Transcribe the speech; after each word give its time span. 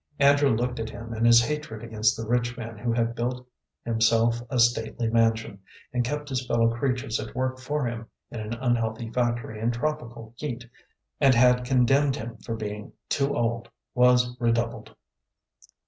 Andrew 0.17 0.49
looked 0.49 0.79
at 0.79 0.89
him, 0.89 1.13
and 1.13 1.27
his 1.27 1.43
hatred 1.43 1.83
against 1.83 2.17
the 2.17 2.25
rich 2.27 2.57
man 2.57 2.75
who 2.75 2.91
had 2.91 3.13
built 3.13 3.45
himself 3.85 4.41
a 4.49 4.57
stately 4.57 5.07
mansion, 5.07 5.59
and 5.93 6.03
kept 6.03 6.27
his 6.29 6.43
fellow 6.47 6.69
creatures 6.73 7.19
at 7.19 7.35
work 7.35 7.59
for 7.59 7.85
him 7.85 8.07
in 8.31 8.39
an 8.39 8.55
unhealthy 8.55 9.11
factory 9.11 9.59
in 9.59 9.69
tropical 9.69 10.33
heat, 10.37 10.67
and 11.19 11.35
had 11.35 11.65
condemned 11.65 12.15
him 12.15 12.37
for 12.37 12.55
being 12.55 12.93
too 13.09 13.37
old, 13.37 13.69
was 13.93 14.35
redoubled. 14.39 14.95